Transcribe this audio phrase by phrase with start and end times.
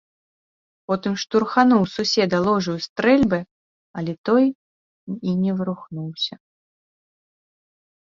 [0.91, 3.39] Потым штурхануў суседа ложаю стрэльбы,
[4.01, 4.45] але той
[5.33, 6.35] і не варухнуўся.